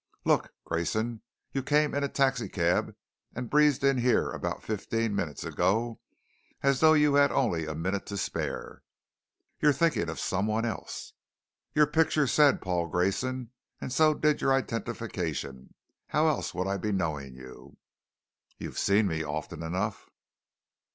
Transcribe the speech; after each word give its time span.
"Look, 0.25 0.51
Grayson, 0.65 1.21
you 1.51 1.61
came 1.61 1.93
in 1.93 2.03
a 2.03 2.09
taxicab 2.09 2.95
and 3.35 3.51
breezed 3.51 3.83
in 3.83 3.99
here 3.99 4.31
about 4.31 4.63
fifteen 4.63 5.13
minutes 5.15 5.43
ago 5.43 5.99
as 6.63 6.79
though 6.79 6.93
you 6.93 7.13
had 7.13 7.31
only 7.31 7.67
a 7.67 7.75
minute 7.75 8.07
to 8.07 8.17
spare." 8.17 8.81
"You're 9.59 9.71
thinking 9.73 10.09
of 10.09 10.19
someone 10.19 10.65
else." 10.65 11.13
"Your 11.75 11.85
picture 11.85 12.25
said 12.25 12.63
Paul 12.63 12.87
Grayson, 12.87 13.51
and 13.79 13.93
so 13.93 14.15
did 14.15 14.41
your 14.41 14.53
identification. 14.53 15.75
How 16.07 16.29
else 16.29 16.51
would 16.55 16.65
I 16.65 16.77
be 16.77 16.91
knowing 16.91 17.35
you?" 17.35 17.77
"You've 18.57 18.79
seen 18.79 19.05
me 19.05 19.23
often 19.23 19.61
enough." 19.61 20.09